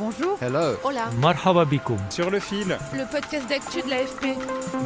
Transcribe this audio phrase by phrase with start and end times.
[0.00, 0.38] Bonjour.
[0.40, 0.76] Hello.
[0.82, 1.10] Hola.
[1.20, 1.98] Marhaba bikoum.
[2.08, 4.34] Sur le fil, Le podcast d'actu de l'AFP.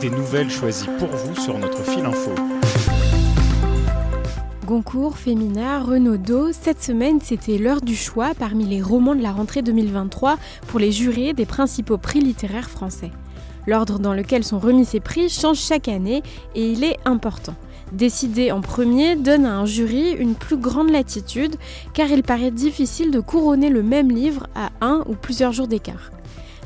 [0.00, 2.32] des nouvelles choisies pour vous sur notre fil info.
[4.66, 9.62] Goncourt, Femina, Renaudot, cette semaine c'était l'heure du choix parmi les romans de la rentrée
[9.62, 13.12] 2023 pour les jurés des principaux prix littéraires français.
[13.68, 16.22] L'ordre dans lequel sont remis ces prix change chaque année
[16.56, 17.54] et il est important.
[17.92, 21.56] Décider en premier donne à un jury une plus grande latitude
[21.92, 26.10] car il paraît difficile de couronner le même livre à un ou plusieurs jours d'écart.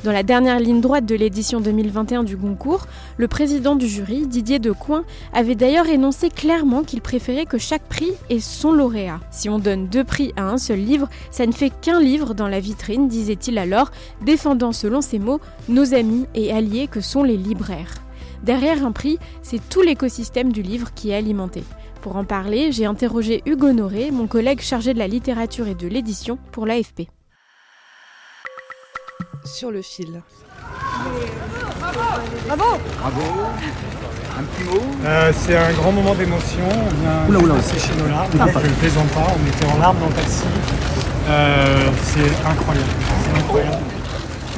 [0.04, 4.60] Dans la dernière ligne droite de l'édition 2021 du Goncourt, le président du jury, Didier
[4.60, 5.02] Decoing,
[5.32, 9.18] avait d'ailleurs énoncé clairement qu'il préférait que chaque prix ait son lauréat.
[9.32, 12.46] Si on donne deux prix à un seul livre, ça ne fait qu'un livre dans
[12.46, 13.90] la vitrine, disait-il alors,
[14.22, 17.94] défendant selon ses mots nos amis et alliés que sont les libraires.
[18.42, 21.64] Derrière un prix, c'est tout l'écosystème du livre qui est alimenté.
[22.02, 25.88] Pour en parler, j'ai interrogé Hugo Honoré, mon collègue chargé de la littérature et de
[25.88, 27.08] l'édition pour l'AFP.
[29.44, 30.22] Sur le fil.
[35.04, 36.68] Euh, c'est un grand moment d'émotion.
[36.70, 38.26] On vient de passer chez Nola.
[38.32, 39.26] Je ne plaisante pas.
[39.34, 40.44] On était en larmes dans le taxi.
[41.28, 41.90] Euh.
[42.02, 42.88] C'est incroyable.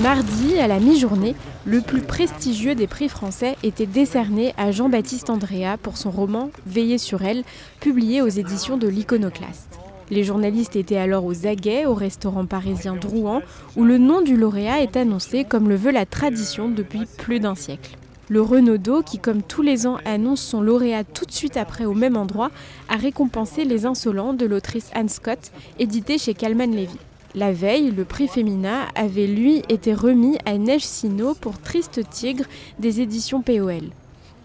[0.03, 1.35] Mardi, à la mi-journée,
[1.67, 6.97] le plus prestigieux des prix français était décerné à Jean-Baptiste Andrea pour son roman Veiller
[6.97, 7.45] sur elle,
[7.81, 9.79] publié aux éditions de l'Iconoclaste.
[10.09, 13.43] Les journalistes étaient alors aux aguets au restaurant parisien Drouan,
[13.77, 17.55] où le nom du lauréat est annoncé comme le veut la tradition depuis plus d'un
[17.55, 17.99] siècle.
[18.31, 21.95] Le Renaudot, qui comme tous les ans annonce son lauréat tout de suite après au
[21.95, 22.51] même endroit,
[22.89, 26.97] a récompensé Les Insolents de l'autrice Anne Scott, édité chez Calman Levy.
[27.37, 32.45] La veille, le prix Femina avait lui été remis à Neige Sino pour Triste Tigre
[32.81, 33.91] des éditions POL.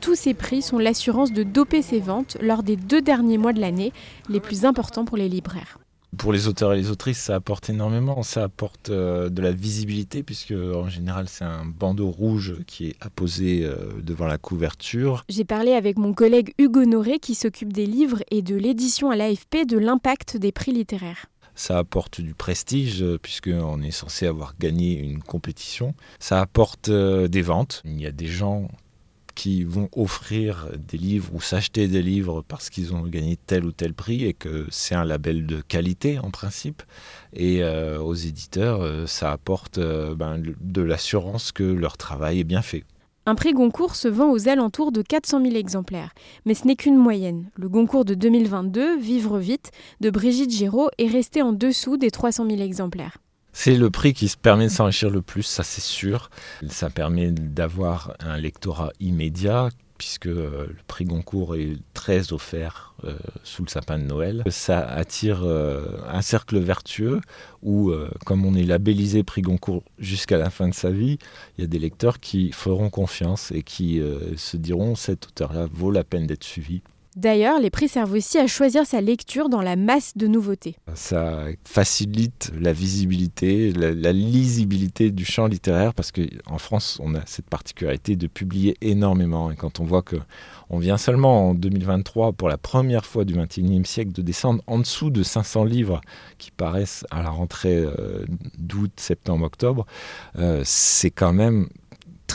[0.02, 3.60] Tous ces prix sont l'assurance de doper ses ventes lors des deux derniers mois de
[3.60, 3.92] l'année,
[4.30, 5.80] les plus importants pour les libraires.
[6.16, 8.22] Pour les auteurs et les autrices, ça apporte énormément.
[8.22, 12.96] Ça apporte euh, de la visibilité, puisque en général, c'est un bandeau rouge qui est
[13.02, 15.26] apposé euh, devant la couverture.
[15.28, 19.16] J'ai parlé avec mon collègue Hugo Noré qui s'occupe des livres et de l'édition à
[19.16, 21.26] l'AFP de l'impact des prix littéraires.
[21.56, 25.96] Ça apporte du prestige, euh, puisqu'on est censé avoir gagné une compétition.
[26.20, 27.82] Ça apporte euh, des ventes.
[27.86, 28.68] Il y a des gens
[29.36, 33.74] qui vont offrir des livres ou s'acheter des livres parce qu'ils ont gagné tel ou
[33.74, 36.84] tel prix et que c'est un label de qualité en principe.
[37.34, 42.86] Et euh, aux éditeurs, ça apporte ben, de l'assurance que leur travail est bien fait.
[43.28, 46.14] Un prix Goncourt se vend aux alentours de 400 000 exemplaires,
[46.46, 47.50] mais ce n'est qu'une moyenne.
[47.56, 52.48] Le Goncourt de 2022, Vivre vite, de Brigitte Giraud, est resté en dessous des 300
[52.48, 53.18] 000 exemplaires.
[53.52, 56.30] C'est le prix qui se permet de s'enrichir le plus, ça c'est sûr.
[56.70, 61.78] Ça permet d'avoir un lectorat immédiat, puisque euh, le prix Goncourt est
[62.32, 64.44] offert euh, sous le sapin de Noël.
[64.50, 67.22] Ça attire euh, un cercle vertueux
[67.62, 71.18] où, euh, comme on est labellisé prix Goncourt jusqu'à la fin de sa vie,
[71.58, 74.02] il y a des lecteurs qui feront confiance et qui
[74.38, 76.82] se diront cet auteur-là vaut la peine d'être suivi.
[77.16, 80.76] D'ailleurs, les prix servent aussi à choisir sa lecture dans la masse de nouveautés.
[80.96, 87.46] Ça facilite la visibilité, la, lisibilité du champ littéraire parce qu'en France, on a cette
[87.46, 89.50] particularité de publier énormément.
[89.50, 90.18] Et quand on voit que
[90.70, 94.80] on vient seulement en 2023, pour la première fois du XXIe siècle, de descendre en
[94.80, 96.02] dessous de 500 livres
[96.38, 98.26] qui paraissent à la rentrée euh,
[98.58, 99.86] d'août, septembre, octobre,
[100.38, 101.70] euh, c'est quand même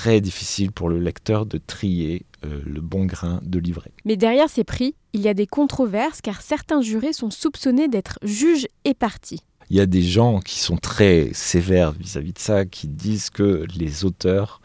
[0.01, 3.93] très difficile pour le lecteur de trier euh, le bon grain de livret.
[4.07, 8.19] Mais derrière ces prix, il y a des controverses car certains jurés sont soupçonnés d'être
[8.23, 9.41] juges et partis.
[9.69, 13.67] Il y a des gens qui sont très sévères vis-à-vis de ça, qui disent que
[13.77, 14.63] les auteurs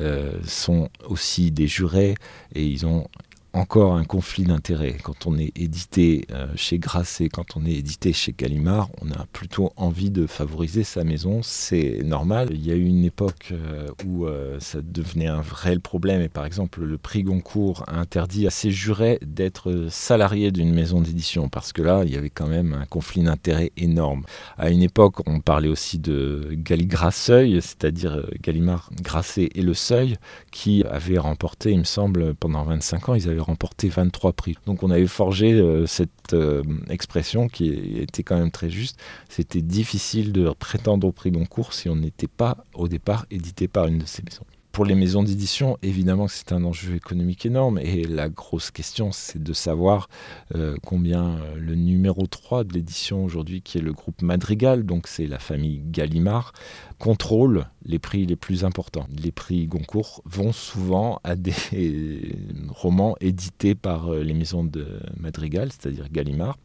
[0.00, 2.16] euh, sont aussi des jurés
[2.56, 3.06] et ils ont
[3.52, 4.96] encore un conflit d'intérêts.
[5.02, 9.26] Quand on est édité euh, chez Grasset, quand on est édité chez Gallimard, on a
[9.32, 12.48] plutôt envie de favoriser sa maison, c'est normal.
[12.52, 16.28] Il y a eu une époque euh, où euh, ça devenait un réel problème et
[16.28, 21.48] par exemple le prix Goncourt a interdit à ses jurés d'être salariés d'une maison d'édition
[21.48, 24.24] parce que là il y avait quand même un conflit d'intérêts énorme.
[24.56, 30.16] À une époque on parlait aussi de Galligras-Seuil, c'est-à-dire Gallimard, Grasset et Le Seuil
[30.50, 34.56] qui avaient remporté, il me semble, pendant 25 ans, ils avaient remporté 23 prix.
[34.66, 37.68] Donc on avait forgé euh, cette euh, expression qui
[38.00, 38.98] était quand même très juste.
[39.28, 43.86] C'était difficile de prétendre au prix Goncourt si on n'était pas au départ édité par
[43.86, 48.04] une de ces maisons pour les maisons d'édition, évidemment c'est un enjeu économique énorme et
[48.04, 50.08] la grosse question c'est de savoir
[50.54, 55.26] euh, combien le numéro 3 de l'édition aujourd'hui qui est le groupe Madrigal, donc c'est
[55.26, 56.54] la famille Gallimard,
[56.98, 59.06] contrôle les prix les plus importants.
[59.22, 61.54] Les prix Goncourt vont souvent à des
[62.68, 66.58] romans édités par euh, les maisons de Madrigal, c'est-à-dire Gallimard,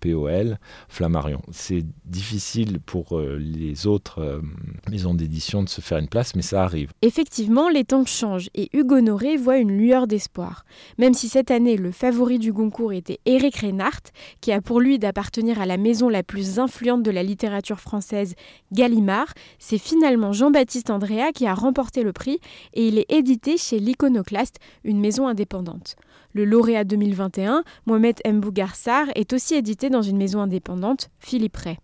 [0.00, 0.58] POL,
[0.88, 1.42] Flammarion.
[1.50, 4.40] C'est difficile pour euh, les autres euh,
[4.90, 6.90] maisons d'édition de se faire une place, mais ça arrive.
[7.02, 10.64] Effectivement, les temps changent et Hugo Honoré voit une lueur d'espoir.
[10.98, 14.98] Même si cette année, le favori du Goncourt était Éric Reinhardt, qui a pour lui
[14.98, 18.34] d'appartenir à la maison la plus influente de la littérature française,
[18.72, 22.38] Gallimard, c'est finalement Jean-Baptiste Andrea qui a remporté le prix
[22.74, 25.96] et il est édité chez l'Iconoclaste, une maison indépendante.
[26.34, 31.78] Le lauréat 2021, Mohamed Mbougarsar, est aussi édité dans une maison indépendante, Philippe Ray.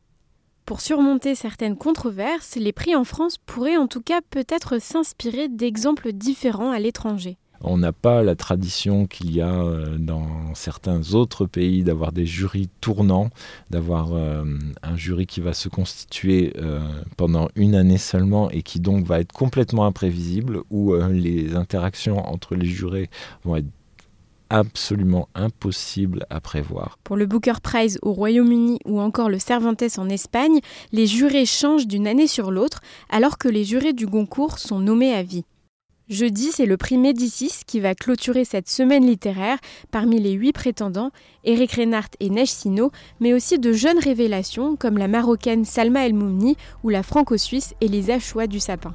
[0.66, 6.12] Pour surmonter certaines controverses, les prix en France pourraient en tout cas peut-être s'inspirer d'exemples
[6.12, 7.38] différents à l'étranger.
[7.68, 12.24] On n'a pas la tradition qu'il y a euh, dans certains autres pays d'avoir des
[12.24, 13.30] jurys tournants,
[13.70, 14.44] d'avoir euh,
[14.84, 16.80] un jury qui va se constituer euh,
[17.16, 22.54] pendant une année seulement et qui donc va être complètement imprévisible, où les interactions entre
[22.54, 23.10] les jurés
[23.44, 23.66] vont être
[24.48, 26.98] absolument impossible à prévoir.
[27.02, 30.60] Pour le Booker Prize au Royaume-Uni ou encore le Cervantes en Espagne,
[30.92, 32.80] les jurés changent d'une année sur l'autre,
[33.10, 35.44] alors que les jurés du Goncourt sont nommés à vie.
[36.08, 39.58] Jeudi, c'est le prix Médicis qui va clôturer cette semaine littéraire.
[39.90, 41.10] Parmi les huit prétendants,
[41.42, 46.14] Eric Reinhardt et Neige Sino, mais aussi de jeunes révélations comme la marocaine Salma El
[46.14, 48.94] Moumni ou la franco-suisse Elisa Choua du Sapin.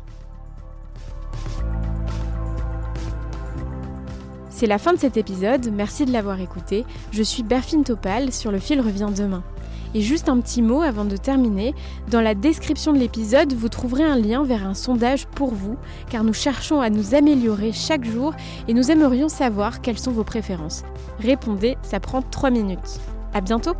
[4.49, 6.85] C'est la fin de cet épisode, merci de l'avoir écouté.
[7.11, 9.43] Je suis Berfine Topal, sur le fil revient demain.
[9.93, 11.73] Et juste un petit mot avant de terminer,
[12.09, 15.77] dans la description de l'épisode, vous trouverez un lien vers un sondage pour vous,
[16.09, 18.33] car nous cherchons à nous améliorer chaque jour
[18.67, 20.83] et nous aimerions savoir quelles sont vos préférences.
[21.19, 22.99] Répondez, ça prend 3 minutes.
[23.33, 23.73] À bientôt